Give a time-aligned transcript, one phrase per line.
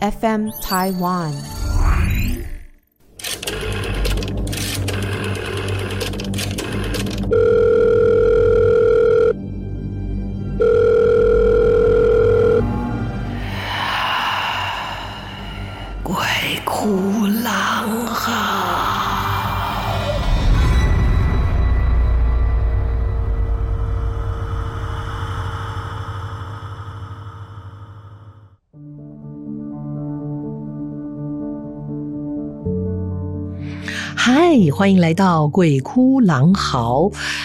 [0.00, 1.32] FM Taiwan。
[16.04, 16.16] 鬼
[16.64, 18.57] 哭狼嚎。
[34.68, 37.02] 欢迎来到《鬼哭狼嚎》。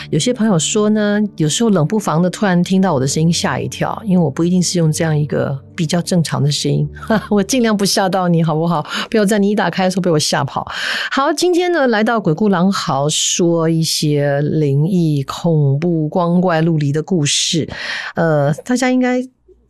[0.10, 6.90] 有些朋友说呢，有时候冷不防的突然听到我的声音吓一跳，因为我不一定是用这样一个比较正常的声音，
[7.30, 8.84] 我尽量不吓到你好不好？
[9.12, 10.66] 不要在你一打开的时候被我吓跑。
[11.12, 17.70] 好，今天呢，来到《鬼哭狼嚎》，说一些灵异、恐怖、光怪陆离的故事。
[18.16, 19.24] 呃，大家应该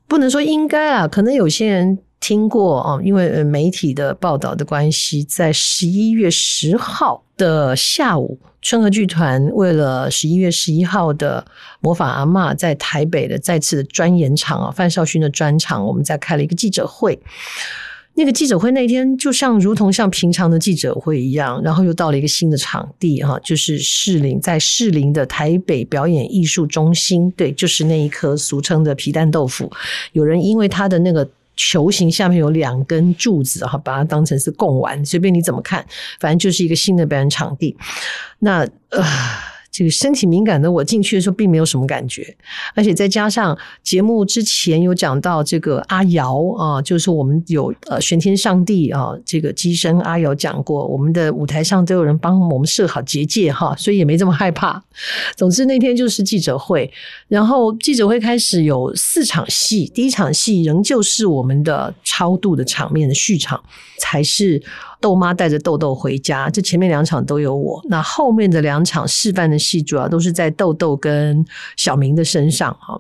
[0.08, 2.00] 不能说应该啊，可能有些人。
[2.24, 11.46] 听过啊，因为媒体的报道的关系，在十一月十号的下午，春和剧团为了十一月十一号的
[11.82, 17.20] 魔法阿嬷在台北的再次的专演场啊，范少勋的专场，我们在开了一个记者会。
[18.14, 29.70] 那个记者会那天就像如同像平常的记者会一样，然后又到了一个新的场地哈，就是士林，在士林的台北表演艺术中心，对，就是那一颗俗称的皮蛋豆腐，
[30.14, 31.28] 有人因为他的那个。
[31.56, 35.86] 球形下面有两根柱子，哈，把它当成是供玩，随便你怎么看，
[36.20, 37.78] 反正就是一个新的表演场地。
[38.40, 39.04] 那呃。
[39.74, 42.38] 这个身体敏感的我进去的时候并没有什么感觉，
[42.76, 54.84] 而且再加上节目之前有讲到这个阿瑶啊，就是我们有呃玄天上帝啊，这个机身阿瑶讲过，我们的舞台上都有人帮我们设好结界哈，所以也没这么害怕。
[55.36, 56.92] 总之那天就是记者会，
[57.28, 63.60] 然后记者会开始有四场戏，第一场戏仍旧是我们的超度的场面的序场，
[63.98, 64.62] 才是。
[65.04, 72.98] 豆妈带着豆豆回家，这前面两场都有我，那后面的两场示范的戏主要都是在豆豆跟小明的身上哈。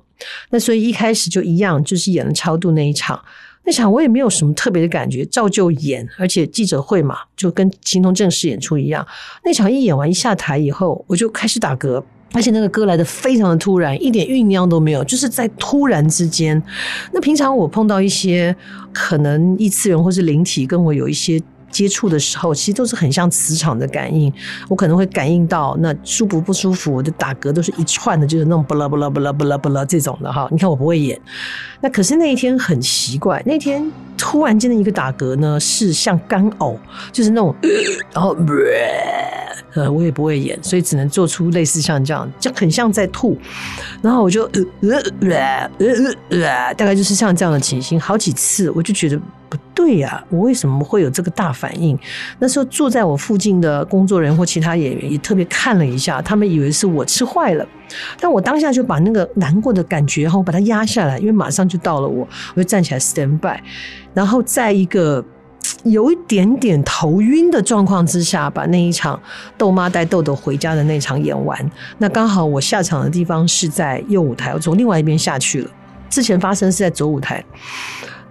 [0.50, 3.18] 那所以一开始就一样，就是演了超度那一场，
[3.64, 9.08] 那场我也没有什么特别的感觉，照旧演，而且记者会嘛，就跟形同正式演出一样。
[9.46, 12.04] 那场一演完一下台以后，我就开始打嗝，
[12.34, 16.62] 而且那个嗝来的非常的突然，一点酝酿都没有，就是在突然之间。
[17.14, 18.54] 那平常我碰到一些
[18.92, 21.42] 可能异次元或是灵体跟我有一些。
[21.74, 24.32] 接触的时候，其实都是很像磁场的感应。
[24.70, 30.48] 我可能会感应到那舒服不舒服，我的打嗝都是一串的，就是那种不啦不啦不啦不啦不啦这种的哈。
[30.52, 31.20] 你看我不会演，
[31.82, 36.78] 那可是那一天很奇怪，那天突然间的一个打嗝呢，是像干呕，
[37.12, 37.54] 就是那种，
[38.14, 38.38] 然后
[39.74, 43.36] 呃，我也不会演，所以只能做出类似像这样，就很像在吐。
[44.04, 44.90] 然后我就呃呃
[45.22, 49.20] 呃呃呃，大概就是像这样的情形，好几次我就觉得。
[49.54, 51.96] 不对呀、我为什么会有这个大反应？
[52.40, 57.64] 那时候坐在我附近的工作人员或其他演员也特别看了一下，他们以为是我吃坏了。
[58.20, 63.60] 但我当下就把那个难过的感觉，然后把它压下来，因为马上就到了我，我就站起来 stand by，
[64.16, 65.24] 然后在一个
[65.86, 69.22] 有一点点头晕的状况之下，把那一场
[69.56, 71.72] 豆妈带豆豆回家的那场演完。
[72.00, 75.70] 那刚好我下场的地方是在右舞台，我从另外一边下去了。
[76.10, 77.44] 之前发生是在左舞台。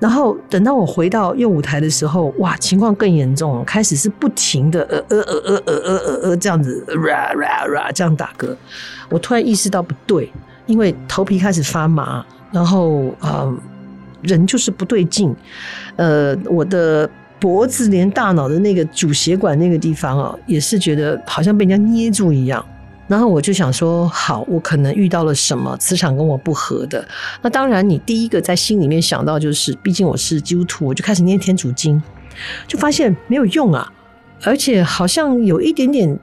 [0.02, 6.84] 然后等到我回到右舞台的时候哇情况更严重开始是不停的呃呃呃呃呃呃呃呃这样子
[7.94, 8.52] 这样打嗝
[9.08, 10.28] 我突然意识到不对
[10.66, 13.56] 因为头皮开始发麻然后呃
[14.22, 15.32] 人就是不对劲
[15.94, 17.08] 呃我的
[17.38, 22.64] 脖子连大脑的那个主血管那个地方哦也是觉得好像被人家捏住一样。
[23.12, 27.06] 然后我就想说，好，我可能遇到了什么磁场跟我不合的。
[27.43, 32.03] 那当然，你第一个在心里面想到就是，毕竟我是基督徒，我就开始念天主经，
[32.67, 33.93] 就发现没有用啊，
[34.44, 36.19] 而且好像有一点点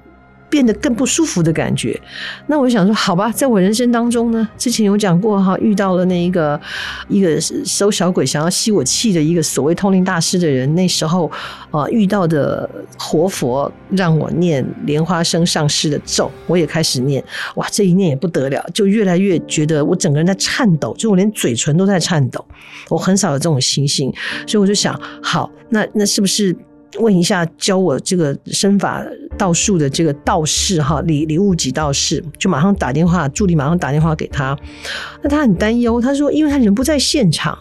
[0.50, 2.00] 变得更不舒服的感觉。
[2.48, 6.60] 那我想说，好吧，在我人生当中呢，之前有讲过哈，遇到了那一个
[7.08, 11.32] 一个收小鬼想要吸我气的一个所谓通灵大师的人，那时候
[11.72, 17.24] 啊遇到的活佛让我念莲花生上师的咒，我也开始念，
[17.56, 22.44] 哇，这一念也不得了，就越来越觉得我整个人在颤抖，就我连嘴唇都在颤抖，
[22.90, 24.12] 我很少有这种情形，
[24.48, 26.56] 所以我就想，好，那那是不是？
[26.98, 29.06] 问一下教我这个身法
[29.40, 34.56] 道术的这个道士哈，李李悟吉道士，就马上打电话，助理马上打电话给他。
[35.24, 37.58] 那他很担忧，他说，因为他人不在现场，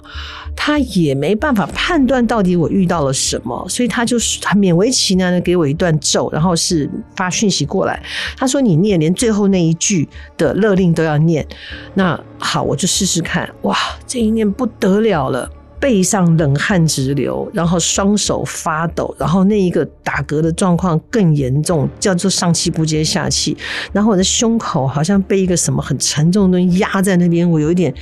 [0.57, 8.03] 他也没办法判断到底我遇到了什么，所以他就是很勉为其难的给我一段咒，然后是发讯息过来。
[8.37, 11.47] 他说你念，连最后那一句的勒令都要念。
[11.95, 13.49] 那好，我就试试看。
[13.63, 15.49] 哇，这一念不得了了。
[15.81, 23.57] 背上冷汗直流，然后双手发抖，然后那一个打嗝的状况更严重，叫做上气不接下气。
[23.93, 27.95] 然后我的胸口好像被一个什么很沉重的东西压在那边，我有一点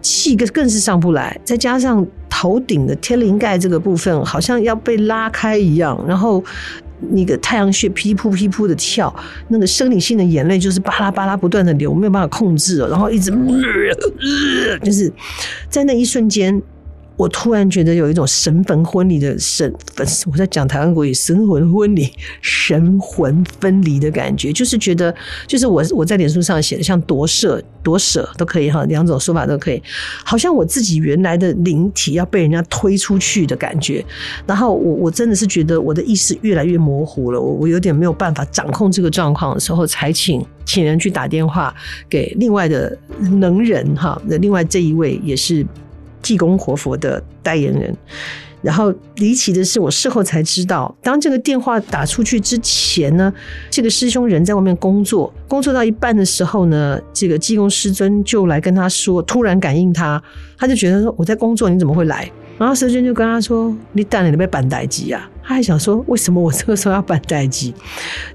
[0.00, 1.36] 气更更是上不来。
[1.44, 6.42] 再加上头顶的天灵盖这个部分好像要被拉开一样，然后
[7.10, 9.12] 那个太阳穴噼噗噼噗的跳，
[9.48, 13.32] 那个生理性的眼泪就是巴拉巴拉不断的流，没有办法控制了，然后一直、
[14.84, 15.12] 就是
[15.68, 16.62] 在那一瞬间。
[17.18, 19.74] 我突然觉得有一种神魂分离的神，
[20.30, 22.08] 我在讲台湾国语，神魂分离、
[22.40, 25.12] 神魂分离的感觉，就是觉得，
[25.44, 29.82] 就是我我在脸书上写的，像夺舍、夺舍都可以哈，两种说法都可以，
[30.24, 34.04] 好像我自己原来的灵体要被人家推出去的感觉，
[34.46, 41.74] 然后我我真的是觉得我的意识越来越模糊了，我我有点没有办法掌控这个状况的时候，才请请人去打电话
[42.08, 45.66] 给另外的能人哈，那另外这一位也是。
[46.22, 47.94] 济公活佛的代言人，
[48.62, 53.32] 然后离奇的是，我事后才知道，当这个电话打出去之前呢，
[53.70, 60.22] 这个师兄人在外面工作，工作到一半的时候呢，这个济公师尊就来跟他说，突然感应他，
[60.56, 62.30] 他就觉得说我在工作，你怎么会来？
[62.58, 65.30] 然后师尊就跟他说，你等你被办代机啊？
[65.44, 67.72] 他还想说，为什么我这个时候要板代机？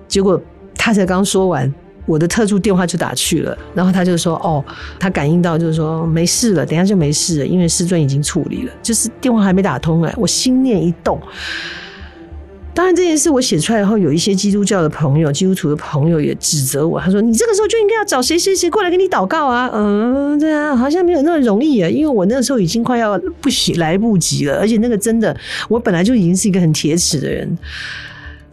[0.07, 0.41] 结果
[0.77, 1.71] 他才刚说完。
[2.05, 4.63] 我的特助电话就打去了，然后他就说：“哦，
[4.99, 11.19] 他感应到就是说没事了，等下就没事了，因为师尊已经处理了。”就是电话还没打通哎，我心念一动。
[12.75, 25.37] 当然这件事我写出来以后，有一些基督教的朋友、基督徒的朋友也指责我，他说：“你这个时候就应该要找谁谁谁过来给你祷告啊。”嗯，对啊，好像没有那么容易啊，因为我那个时候已经快要不行来不及了，而且那个真的，
[25.69, 27.57] 我本来就已经是一个很铁齿的人。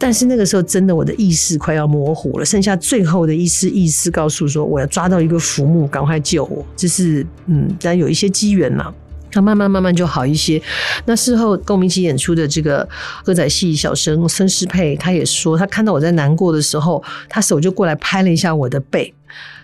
[0.01, 6.65] 但是那个时候，真的我的意识快要模糊了，剩下最后的一丝意识告诉说，我要抓到一个浮木，赶快救我。
[6.75, 8.91] 这是嗯，但有一些机缘啦，
[9.31, 10.61] 他慢慢慢慢就好一些。
[11.05, 12.87] 那事后跟我们一起演出的这个
[13.23, 19.13] 歌仔戏小生孙诗佩，他也说，他看到我在难过的时候，他手就过来拍了一下我的背。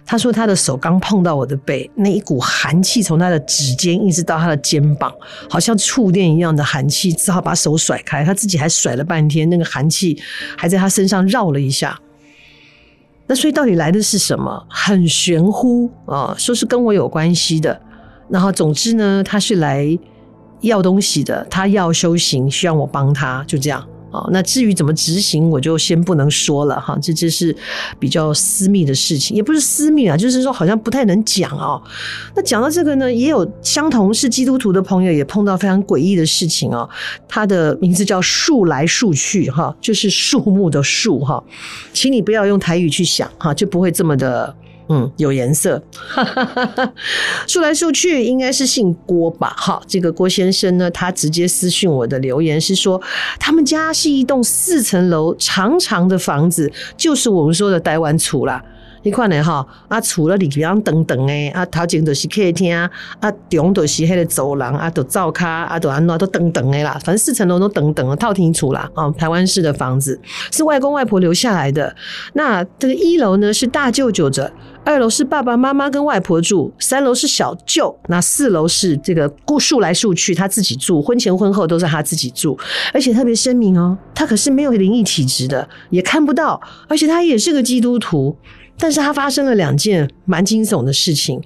[0.09, 5.13] 他说他的手刚碰到我的背，那一股寒气从他的指尖一直到他的肩膀，
[5.49, 8.23] 好像触电一样的寒气，只好把手甩开。
[8.23, 10.17] 他自己还甩了半天，那个寒气
[10.55, 11.99] 还在他身上绕了一下。
[13.27, 14.65] 那所以到底来的是什么？
[14.69, 17.81] 很玄乎啊，说是跟我有关系的。
[18.29, 19.97] 然后总之呢，他是来
[20.61, 23.85] 要东西的，他要修行，需要我帮他，就这样。
[24.09, 27.53] 哦，那至于怎么执行，我就先不能说了哈，这这是
[27.99, 31.79] 比较私密的事情，也不是私密啊，就是说好像不太能讲哦。
[32.33, 36.89] 那讲到这个呢，也有相同是基督徒的朋友也碰到非常诡异的事情哦。
[37.27, 41.43] 他的名字叫树来树去哈，就是树木的树哈，
[41.91, 44.55] 请你不要用台语去想哈，就不会这么的。
[44.89, 45.81] 嗯，有颜色，
[47.45, 49.53] 说来说去应该是姓郭吧？
[49.57, 53.01] 哈，这个郭先生呢，他直接私讯我的留言是说，
[53.39, 58.63] 他们家是一栋四层楼长长的房子，就是我们说的台湾厝啦。
[59.03, 70.19] 你看呢，哈，啊，厝了里边等等诶，啊，头前就是客厅，啊，中就是迄个走廊，啊，都灶卡，啊，都安怎都等等诶啦，反正四层楼都等等啊，套厅厝啦，啊，台湾式的房子
[70.51, 71.95] 是外公外婆留下来的。
[72.33, 74.51] 那这个一楼呢是大舅舅的，
[74.87, 82.57] 二楼是爸爸妈妈跟外婆住，三楼是小舅，那四楼是这个姑数来数去他自己住，婚前婚后都是他自己住，
[82.93, 88.33] 而且特别声明哦，他可是没有灵异体质的，也看不到，而且他也是个基督徒。
[88.79, 91.41] 但是他发生了两件蛮惊悚的事情。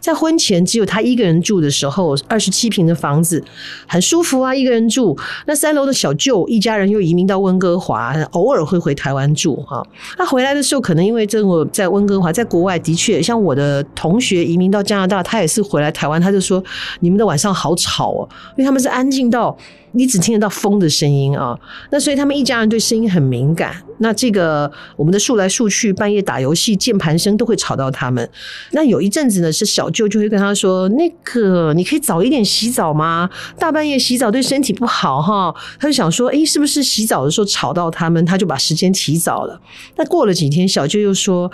[0.00, 3.42] 在婚前只有他一个人住的时候，二十七平的房子
[3.86, 5.16] 很舒服啊，一个人住。
[5.46, 9.82] 那三楼的小舅一家人又移民到温哥华，偶尔会回台湾住哈。
[10.18, 16.62] 他回来的时候，可能因为这我在温哥华，在国外的确，像我的同学移民到加拿大，他也是回来台湾，他就说
[17.00, 19.56] 你们的晚上好吵哦，因为他们是安静到。
[19.96, 21.56] 你只听得到风的声音啊，
[21.92, 23.76] 那所以他们一家人对声音很敏感。
[23.98, 28.23] 那这个我们的数来数去，半夜打游戏，键盘声都会吵到他们。
[28.70, 33.28] 那有一阵子呢，是小舅就会跟他说：“那个你可以早一点洗澡吗？
[33.58, 39.60] 大半夜洗澡对身体不好哈。”他就想说：“诶，是不是洗澡的时候吵到他们？”他就把时间提早了。
[39.96, 41.50] 那过了几天，小舅又说：“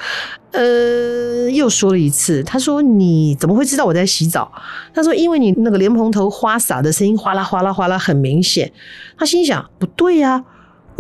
[0.52, 2.42] 呃，又说了一次。
[2.42, 4.50] 他说：‘你怎么会知道我在洗澡？’
[4.94, 8.72] 他说：‘因为你那个莲蓬头花洒的声音哗啦哗啦哗啦很明显。’
[9.18, 10.44] 他心想：不对呀。”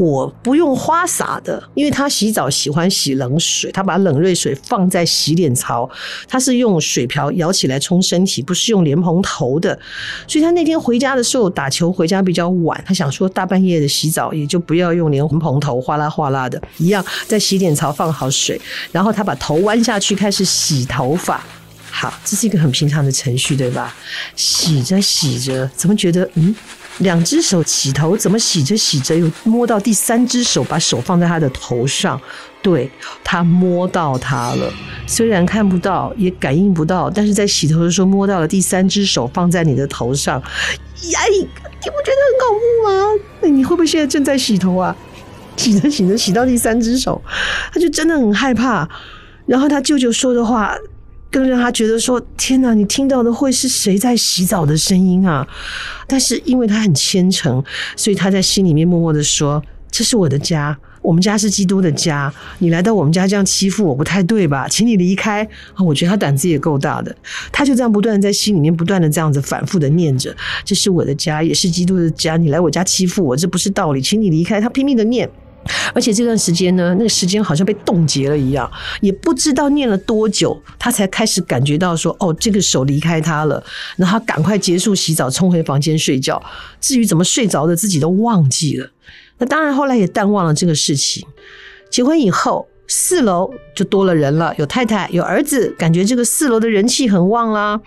[0.00, 5.86] 我不用花洒的，因为他洗澡喜欢洗冷水，他把冷热水放在洗脸槽，
[6.26, 9.78] 他是用水瓢舀起来冲身体，不是用莲蓬头的。
[10.26, 18.58] 所以他那天回家的时候打球回家比较晚，他想说大半夜的洗澡也就不要用莲蓬头哗啦哗啦的，一样在洗脸槽放好水，
[18.90, 21.44] 然后他把头弯下去开始洗头发。
[21.90, 23.94] 好，这是一个很平常的程序，对吧？
[24.34, 26.54] 洗着洗着，怎么觉得嗯？
[26.98, 32.20] 两只手洗头，怎么洗着洗着又摸到第三只手，把手放在他的头上，
[32.60, 32.90] 对，
[33.24, 34.70] 他摸到他了，
[35.06, 43.54] 虽然看不到，也感应不到，但是在洗头的时候摸到了第三只手放在你的头上，呀，你不觉得很恐怖吗？
[43.56, 44.94] 你会不会现在正在洗头啊？
[45.56, 47.20] 洗着洗着洗到第三只手，
[47.72, 48.88] 他就真的很害怕。
[49.46, 50.76] 然后他舅舅说的话。
[51.30, 55.46] 更让他觉得说：“天哪，你听到的会是谁在洗澡的声音啊？”
[56.08, 57.62] 但是因为他很虔诚，
[57.96, 62.32] 所以他在心里面默默的说：“这是我的家，我们家是基督的家。
[62.58, 64.66] 你来到我们家这样欺负我不太对吧？
[64.68, 67.14] 请你离开。”我觉得他胆子也够大的，
[67.52, 70.34] 他就这样不断的在心里面不断的这样子反复的念着
[70.64, 72.36] ：“这是我的家，也是基督的家。
[72.36, 75.30] 你来我家欺负我，这不是道理，请你离开。”他拼命的念。
[75.94, 83.62] 而且这段时间呢，那个时间好像被冻结了一样，也不知道念了多久，他才开始感觉到说：“哦，这个手离开他了。”
[83.96, 86.42] 然后赶快结束洗澡，冲回房间睡觉。
[86.80, 88.90] 至于怎么睡着的，自己都忘记了。
[89.38, 91.26] 那当然，后来也淡忘了这个事情。
[91.90, 92.69] 结婚以后。
[92.92, 97.80] 四楼就多了人了，有太太，有儿子，感觉这个四楼的人气很旺啦。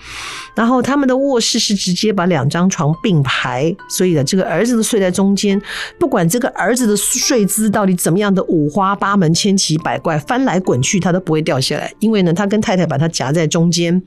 [0.56, 5.62] 然后他们的卧室是直接把两张床并排，所以呢，这个儿子都睡在中间。
[6.00, 14.02] 不管这个儿子的睡姿到底怎么样的五花八门、千奇百怪、翻来滚去，他都不会掉下来，因为呢，他跟太太把他夹在中间。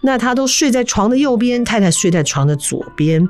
[0.00, 3.28] 那他都睡在床的右边，太太睡在床的左边。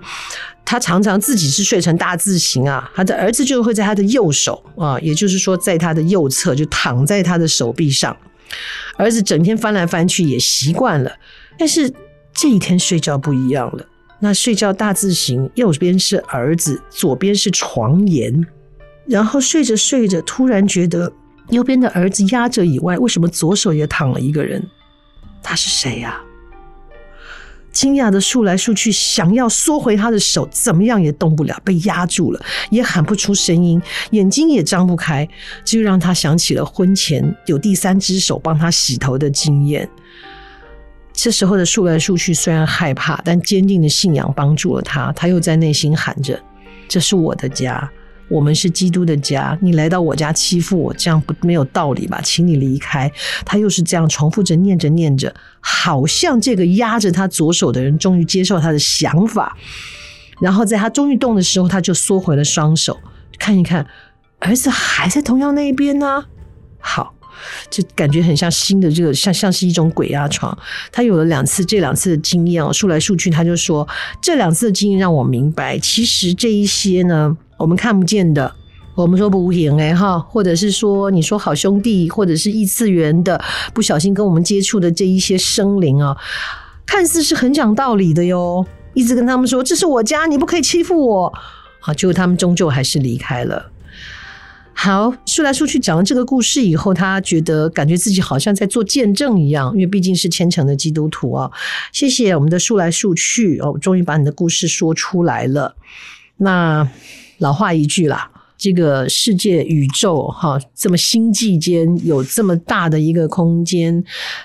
[0.64, 8.16] 他常常自己是睡成大字形啊，他的儿子就会在他的右手啊，也就是说在他的右侧就躺在他的手臂上。
[8.96, 11.12] 儿子整天翻来翻去也习惯了，
[11.58, 11.92] 但是
[12.32, 13.84] 这一天睡觉不一样了。
[14.20, 18.46] 那睡觉大字形，右边是儿子，左边是床沿。
[19.06, 21.12] 然后睡着睡着，突然觉得
[21.50, 24.64] 右边的儿子压着以外，为什么左手也躺了一个人？
[25.42, 26.23] 他是谁呀？
[27.74, 32.40] 惊讶的数来数去，想要缩回他的手，怎么样也动不了，被压住了，
[32.70, 35.28] 也喊不出声音，眼睛也张不开，
[35.64, 39.86] 这就让他想起了婚前有第三只手帮他洗头的经验。
[41.12, 46.40] 这时候的数来数去，虽然害怕，但坚定的信仰帮助了他，他又在内心喊着
[46.88, 47.90] ：“这是我的家。”
[48.28, 52.20] 我们是基督的家，你来到我家欺负我，这样不没有道理吧？
[52.24, 53.10] 请你离开。
[53.44, 59.56] 他又是这样重复着念着念着，好像这个压着他左手的人终于接受他的想法，
[60.40, 62.98] 然后在他终于动的时候，他就缩回了双手，
[63.38, 63.86] 看一看
[64.38, 66.24] 儿子还在同样那一边呢、
[66.80, 67.14] 好，
[67.70, 70.56] 就感觉很像新的这个，像像是一种鬼压床。
[70.90, 73.86] 他有了两次这两次的经验哦，数来数去，他就说
[74.22, 77.36] 这两次的经验让我明白，其实这一些呢。
[77.56, 78.54] 我们看不见的，
[78.94, 83.42] 我们说不无形哎哈，或者是说你说好兄弟，或者是异次元的，
[83.72, 86.16] 不小心跟我们接触的这一些生灵啊，
[86.86, 91.32] 看似是很讲道理的哟，一直跟他们说这是我家，你不可以欺负我，
[91.80, 93.70] 好，结果他们终究还是离开了。
[94.72, 101.50] 好，说来说去讲了这个故事以后，他觉得感觉自己好像在做见证一样，因为毕竟是虔诚的基督徒啊。
[101.92, 105.76] 谢谢我们的数来数去哦，终于把你的故事说出来了。
[106.36, 106.88] 那。
[107.38, 114.02] 老话一句啦，这个世界宇宙哈，这么星际间有这么大的一个空间，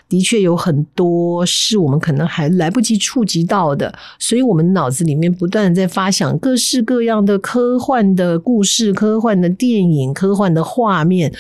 [0.10, 11.32] 的确有很多是我们可能还来不及触及到的，所以我们脑子里面不断在发想各式各样的科幻的故事、科幻的电影、科幻的画面，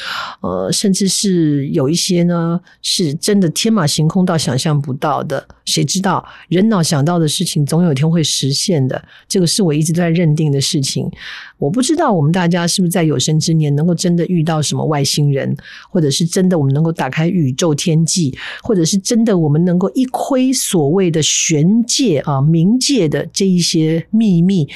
[0.42, 5.48] 呃，甚至是有一些呢是真的天马行空到想象不到的。
[5.70, 11.10] 谁知道人脑想到的事情总有一天会实现的，这个是我一直都在认定的事情。
[11.58, 15.56] 我不知道我们大家是不是在有生之年能够真的遇到什么外星人，
[15.90, 24.68] 或者是真的我们能够打开宇宙天际，或者是真的我们能够一窥所谓的玄界啊冥界的这一些秘密。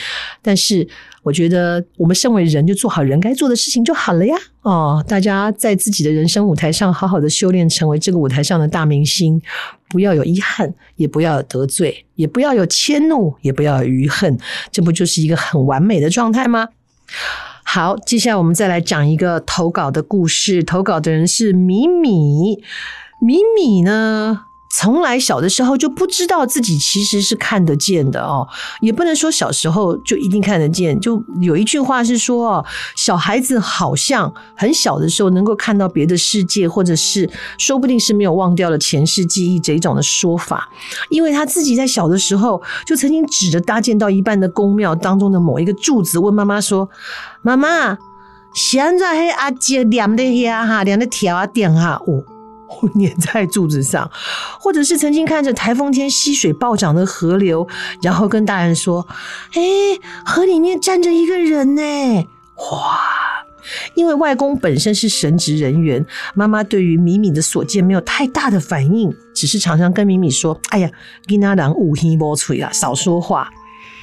[0.41, 0.87] 但是
[1.23, 4.35] 我觉得我们身为人，就做好人该做的事情就好了呀。
[4.61, 9.41] 哦，大家在自己的人生舞台上好好的修炼，成为这个舞台上的大明星，
[9.89, 14.37] 不要有遗憾，也不要有得罪，也不要有迁怒，也不要有余恨，
[14.71, 16.67] 这不就是一个很完美的状态吗？
[17.63, 20.61] 好，接下来我们再来讲一个投稿的故事。
[20.63, 22.61] 投稿的人是米米，
[23.21, 24.41] 米米呢，
[24.75, 28.47] 从来小的时候就不知道自己其实是看得见的哦，
[28.81, 30.99] 也不能说小时候就一定看得见。
[30.99, 32.65] 就有一句话是说，
[32.95, 40.67] 小孩子好像很小的时候能够看到别的世界，或者是说不定是没有忘掉了前世记忆这一种的说法。
[41.09, 46.89] 因为他自己在小的时候就曾经指着搭建到一半的宫庙当中的某一个柱子，问妈妈说
[47.43, 47.95] ：“妈妈，
[48.55, 52.01] 现在黑阿姐亮的遐哈，亮的条啊点哈
[52.81, 54.09] 哦。”粘在柱子上，
[54.59, 57.67] 或者是曾经看着台风天溪水暴涨的河流，
[58.01, 59.07] 然后跟大人说
[59.53, 59.61] ：“哎，
[60.25, 61.81] 河里面站着一个人呢！”
[62.71, 62.99] 哇！
[63.95, 70.91] 因为外公本身是神职人员，妈妈对于米米的所见没有太大的反应，只是常常跟米米说：“哎呀，
[71.27, 73.49] 囡仔人有耳无嘴啊，少说话。”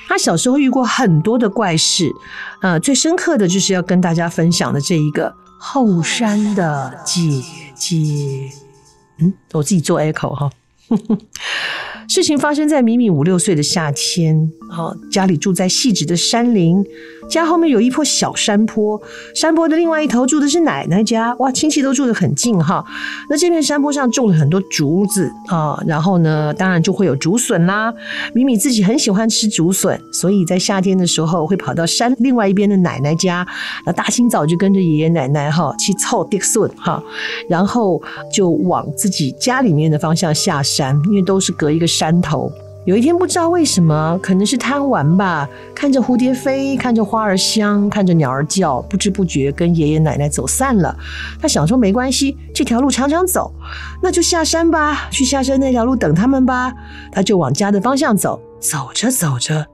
[0.09, 2.11] 他小时候遇过很多的怪事，
[2.63, 7.21] 呃，最深刻的就是要跟大家分享的这一个后山的姐
[7.81, 8.53] 姐。
[9.17, 10.51] 嗯，我自己做 echo 哈。
[12.11, 16.85] 事情发生在米米五六岁的夏天，啊，家里住在细致的山林，
[17.29, 19.01] 家后面有一坡小山坡，
[19.33, 22.85] 山坡的另外一头住的是奶奶家，哇，亲戚都住得很近哈。
[23.29, 27.95] 那这片山坡上种了很多竹子啊，然后呢，当然就会有竹笋啦。
[28.35, 33.47] 米米自己很喜欢吃竹笋，所以在夏天的时候会跑到山另外一边的奶奶家，
[33.87, 37.01] 那大清早就跟着爷爷奶奶哈去凑竹笋哈，
[37.49, 38.03] 然后
[38.35, 42.19] 就往自己家里面的方向下山，因为都是隔一个山。
[42.23, 42.51] 头，
[42.87, 50.97] 有一天不知道为什么，可能是贪玩吧，看着蝴蝶飞，看着花儿香，看着鸟儿叫，不知不觉跟爷爷奶奶走散了。
[51.39, 53.53] 他想说没关系，这条路常常走，
[54.03, 56.73] 那就下山吧，去下山那条路等他们吧。
[57.13, 59.67] 他就往家的方向走，走着走着。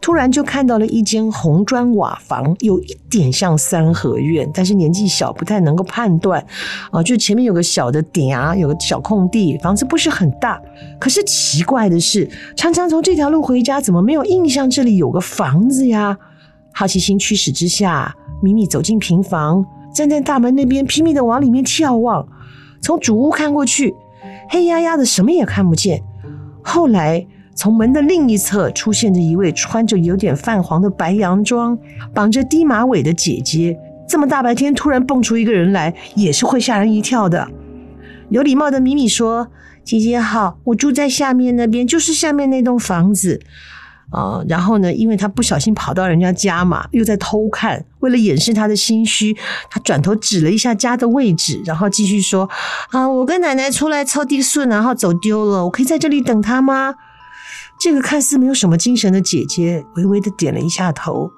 [0.00, 6.42] 突然就看到了一间红砖瓦房，有一点像三合院，但是年纪小不太能够判断。
[6.90, 10.58] 啊，就前面有个小的点啊，有个小空地，房子不是很大。
[11.00, 16.16] 可是奇怪的是，常常从这条路回家，怎么没有印象这里有个房子呀？
[16.72, 22.26] 好奇心驱使之下，米米走进平房，站在大门那边拼命的往里面眺望。
[22.80, 23.94] 从主屋看过去，
[24.48, 26.02] 黑压压的，什么也看不见。
[26.62, 27.26] 后来。
[27.58, 31.76] 从门的另一侧出现着一位穿着有点泛黄的白洋装、
[32.14, 33.76] 绑着低马尾的姐姐。
[34.08, 37.48] 这么大白天突然蹦出一个人来，也是会吓人一跳的。
[38.28, 39.48] 有礼貌的米米说
[39.82, 43.40] ：“姐姐好，我住在下面那边，就是下面那栋房子。”
[44.10, 49.36] 啊，然后呢，因为他不小心跑到人家家嘛，又在偷看，为了掩饰他的心虚，
[49.68, 52.48] 他转头指了一下家的位置，然后继续说
[52.92, 56.94] ：“啊，我跟奶奶出来凑地顺，然后走丢了，我可以在这里等他吗？”
[57.78, 61.30] 这个看似没有什么精神的姐姐，微微的点了一下头，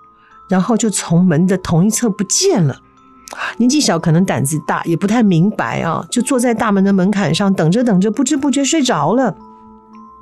[0.49, 2.81] 然后就从门的同一侧不见了。
[3.59, 9.37] 年纪小，可能胆子大，也不太明白啊，就坐在大门的门槛上等着等着，不知不觉睡着了。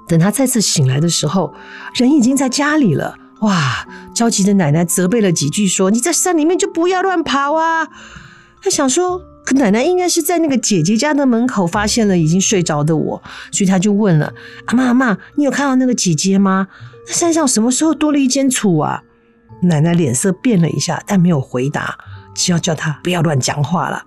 [0.07, 1.55] 等他再次醒来的时候，
[1.95, 3.17] 人已经在家里了。
[3.41, 3.87] 哇！
[4.13, 7.89] 着急的奶奶责备了几句，说：“你在山里面就不要乱跑啊。”
[8.61, 9.23] 他想说。
[9.49, 14.31] 可奶奶应该是在那个姐姐家的门口发现了已经睡着的我，所以她就问了
[14.69, 16.69] ：“阿妈阿妈，你有看到那个姐姐吗？
[17.07, 19.03] 那山上什么时候多了一间厝啊？”
[19.65, 21.97] 奶奶脸色变了一下，但没有回答，
[22.35, 24.05] 只要叫她不要乱讲话了。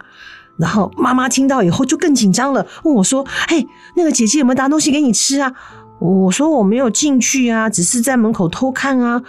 [0.60, 5.52] 然后妈妈听到以后就更紧张了，问我说：“嘿，那个姐姐有没有拿东西给你吃啊？”
[6.00, 9.24] 我说：“我没有进去啊，只是在门口偷看啊。”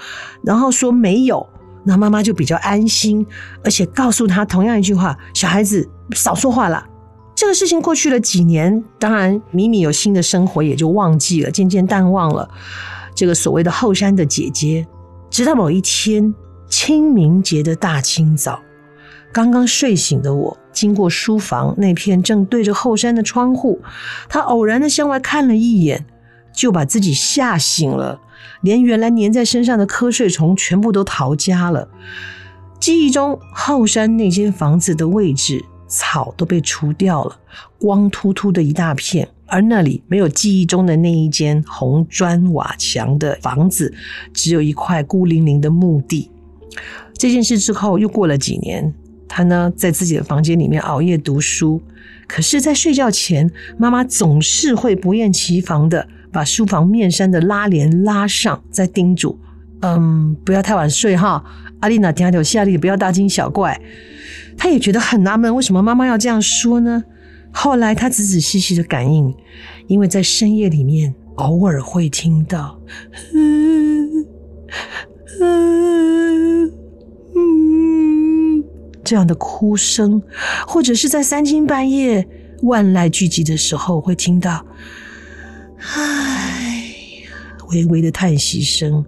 [0.45, 1.49] 然后说没有，
[1.85, 3.27] 那妈妈就比较安心，
[3.65, 6.87] 而且告诉他同样一句话：“小孩子。”少说话了。
[7.35, 12.47] 这个事情过去了几年，当然米米有新的生活，也就忘记了，渐渐淡忘了
[13.15, 14.87] 这个所谓的后山的姐姐。
[15.31, 16.35] 直到某一天
[16.69, 18.61] 清明节的大清早，
[19.33, 23.81] 刚刚睡醒的我，经过书房那片正对着后山的窗户，
[24.29, 26.05] 他偶然的向外看了一眼，
[26.53, 28.21] 就把自己吓醒了，
[28.63, 31.89] 连原来粘在身上的瞌睡虫全部都逃家了。
[32.81, 37.39] 记忆中后山那间房子的位置，草都被除掉了，
[37.79, 43.95] 光秃秃的一大片，而那里没有记忆中的那一间红砖瓦墙的房子，
[44.35, 46.31] 只有一块孤零零的墓地。
[47.17, 48.93] 这件事之后，又过了几年。
[49.29, 51.81] 他呢，在自己的房间里面熬夜读书，
[52.27, 59.39] 可是，在睡觉前，妈妈总是会不厌其烦的把书房面山的拉帘拉上，再叮嘱
[59.83, 61.45] ：“嗯，不要太晚睡哈，
[61.81, 63.81] 阿丽娜听到下力，不要大惊小怪。”
[64.57, 67.05] 他也觉得很纳闷，为什么妈妈要这样说呢？
[67.53, 69.35] 后来他仔仔细细的感应，
[69.87, 72.79] 因为在深夜里面，偶尔会听到。
[73.35, 74.27] 嗯
[75.41, 76.73] 嗯
[79.05, 80.23] 这样的哭声，
[80.67, 82.27] 或者是在三更半夜
[82.63, 84.65] 万籁俱寂的时候会听到，
[85.83, 86.95] 唉，
[87.71, 89.05] 微微的叹息声。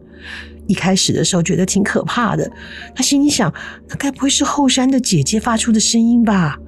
[0.67, 2.51] 一开始的时候觉得挺可怕的，
[2.95, 3.53] 他心里想，
[3.89, 6.59] 那该不会是后山的姐姐发出的声音吧？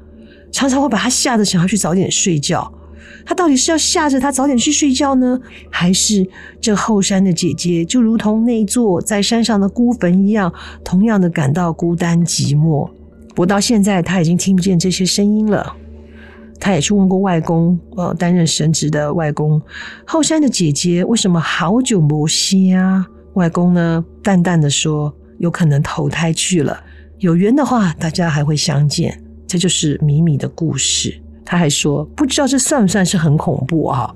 [0.53, 2.73] 常常会把他吓得想要去早点睡觉。
[3.25, 5.41] 他到底是要吓着他早点去睡觉呢，
[5.71, 6.29] 还是
[6.61, 10.53] 这后山的姐姐就如同那座在山上的孤坟一样，
[10.85, 12.89] 同样的感到孤单寂寞？
[13.35, 15.75] 不到现在，他已经听不见这些声音了。
[16.61, 19.61] 他也去问过外公，呃，担任神职的外公，
[20.07, 23.07] 后山的姐姐为什么好久不见啊？
[23.35, 26.83] 外公呢，淡淡的说，有可能投胎去了，
[27.19, 29.23] 有缘的话，大家还会相见。
[29.47, 31.21] 这就是米米的故事。
[31.45, 34.13] 他还说，不知道这算不算是很恐怖啊？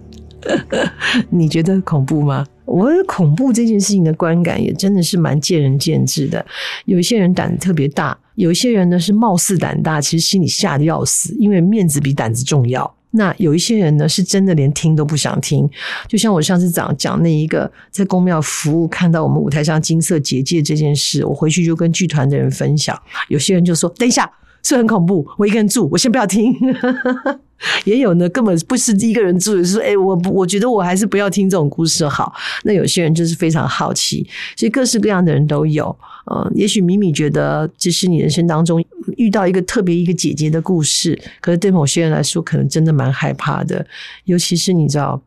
[1.30, 2.44] 你觉得恐怖吗？
[2.70, 6.44] 我恐怖这件事情的观感也真的是蛮见仁见智的。
[6.84, 12.94] 有一些人胆子特别大，有一些人呢是貌似胆大，其实心里吓得要死，因为面子比胆子重要。
[13.10, 15.68] 那有一些人呢是真的连听都不想听，
[16.06, 22.96] 就像我上次讲讲那一个在公庙服务看到我们舞台上金色结界这件事，我回去就跟剧团的人分享，
[23.28, 24.30] 有些人就说：“等一下。”
[24.62, 26.54] 是很恐怖，我一个人住，我先不要听。
[27.84, 32.32] 也有呢，根本不是一个人住，是说，哎，我我觉得我还是不要听这种故事好。
[32.64, 35.94] 那有些人就是非常好奇，所以各式各样的人都有。
[36.32, 38.82] 嗯，也许米米觉得这是你人生当中
[39.16, 43.84] 遇到一个特别一个姐姐的故事，可是对某些人来说，可能真的蛮害怕的。
[44.24, 45.20] 尤其是你知道，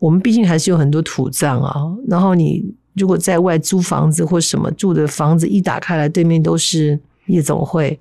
[0.00, 1.74] 我们毕竟还是有很多土葬啊。
[2.08, 8.00] 然后你如果在外租房子或什么住的房子一打开来，对面都是夜总会。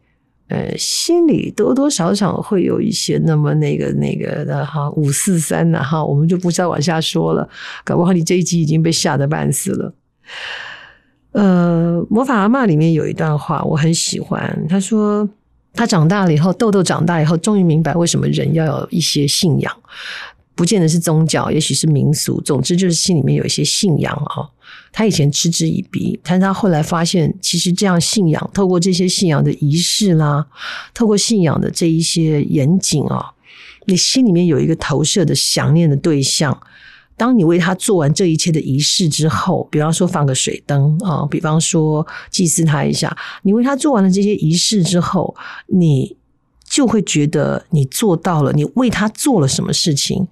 [0.49, 7.47] 呃，心里多多少少会有一些那么那个那个的哈，五四三的哈，我们就不再往下说了。
[7.83, 9.93] 搞不好你这一集已经被吓得半死了。
[11.33, 15.29] 呃，魔法阿嬷里面有一段话我很喜欢，他说
[15.73, 19.71] 他长大了以后，豆豆长大以后，终于明白为什么人要有一些信仰。
[20.59, 24.43] 不见得是宗教，也许是民俗，总之就是心里面有一些信仰啊。
[24.91, 30.45] 他以前嗤之以鼻，但是他后来发现，其实这样信仰，透过这些信仰的仪式啦，
[30.93, 33.31] 透过信仰的这一些严谨啊，
[33.85, 36.61] 你心里面有一个投射的想念的对象。
[37.15, 45.33] 当你为他做完这一切的仪式之后，比方说放个水灯啊，比方说祭祀他一下，你为他做完了这些仪式之后，
[45.67, 46.18] 你。
[46.79, 50.25] 就会觉得你做到了，你为他做了什么事情，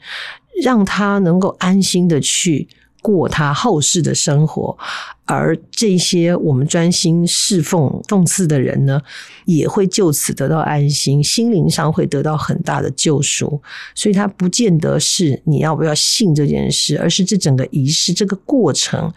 [0.63, 2.65] 让他能够安心的去
[3.01, 4.77] 过他后世的生活，
[5.25, 9.01] 而这些我们专心侍奉、奉祀的人呢，
[9.43, 13.61] 也会就此得到安心，心灵上会得到很大的救赎。
[13.93, 19.13] 所以，他不见得是你要不要信这件事，而是这整个仪式、这个过程，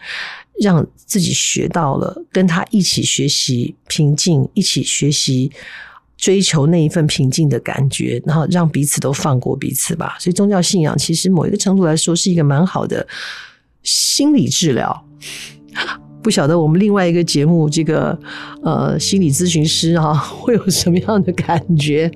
[0.59, 5.49] 让自己学到了，跟他一起学习平静，一起学习。
[6.21, 10.15] 追求那一份平静的感觉，然后让彼此都放过彼此吧。
[10.19, 13.05] 所以宗教信仰其实某一个程度来说是一个蛮好的
[13.81, 15.05] 心理治疗。
[16.21, 18.15] 不晓得我们另外一个节目这个
[18.61, 22.11] 呃心理咨询师啊 会有什么样的感觉？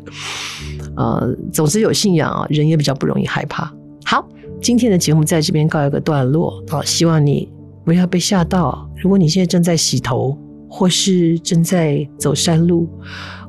[0.96, 3.74] 呃，总之有信仰啊，人也比较不容易害怕。
[4.06, 4.24] 好，
[4.62, 6.64] 今天的节目在这边告一个段落。
[6.70, 7.52] 好，希望你
[7.84, 8.88] 不要被吓到。
[9.02, 10.38] 如果你现在正在洗头，
[10.70, 12.90] 或是正在走山路，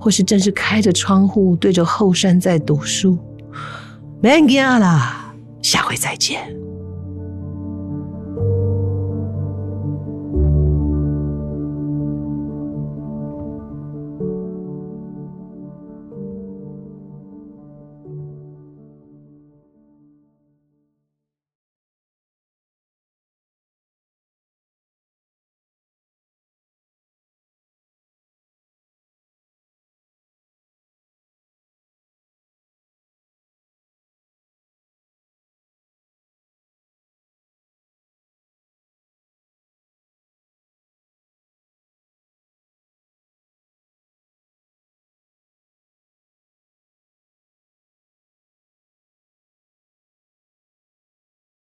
[0.01, 3.19] 或是正是开着窗户对着后山在读书
[4.23, 5.11] ，mangala，
[5.63, 6.55] 下回再见。